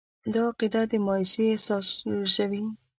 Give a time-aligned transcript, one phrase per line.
[0.33, 1.87] دا عقیده د مایوسي احساس
[2.21, 2.63] رژوي.